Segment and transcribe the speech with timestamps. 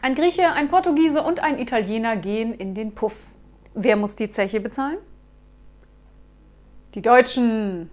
[0.00, 3.26] Ein Grieche, ein Portugiese und ein Italiener gehen in den Puff.
[3.74, 4.98] Wer muss die Zeche bezahlen?
[6.94, 7.90] Die Deutschen.